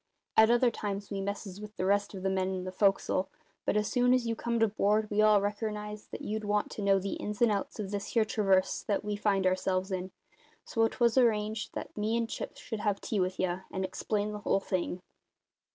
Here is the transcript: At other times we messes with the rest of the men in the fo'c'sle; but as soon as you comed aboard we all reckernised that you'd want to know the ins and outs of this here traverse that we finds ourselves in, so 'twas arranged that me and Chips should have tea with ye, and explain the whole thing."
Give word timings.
At 0.35 0.49
other 0.49 0.71
times 0.71 1.11
we 1.11 1.21
messes 1.21 1.61
with 1.61 1.75
the 1.75 1.85
rest 1.85 2.15
of 2.15 2.23
the 2.23 2.29
men 2.31 2.55
in 2.55 2.63
the 2.63 2.71
fo'c'sle; 2.71 3.27
but 3.67 3.77
as 3.77 3.87
soon 3.87 4.15
as 4.15 4.25
you 4.25 4.35
comed 4.35 4.63
aboard 4.63 5.07
we 5.11 5.21
all 5.21 5.39
reckernised 5.39 6.09
that 6.09 6.23
you'd 6.23 6.43
want 6.43 6.71
to 6.71 6.81
know 6.81 6.97
the 6.97 7.13
ins 7.17 7.39
and 7.39 7.51
outs 7.51 7.79
of 7.79 7.91
this 7.91 8.07
here 8.13 8.25
traverse 8.25 8.81
that 8.81 9.05
we 9.05 9.15
finds 9.15 9.45
ourselves 9.45 9.91
in, 9.91 10.09
so 10.65 10.87
'twas 10.87 11.19
arranged 11.19 11.75
that 11.75 11.95
me 11.95 12.17
and 12.17 12.31
Chips 12.31 12.59
should 12.59 12.79
have 12.79 12.99
tea 12.99 13.19
with 13.19 13.39
ye, 13.39 13.57
and 13.71 13.85
explain 13.85 14.31
the 14.31 14.39
whole 14.39 14.59
thing." 14.59 15.03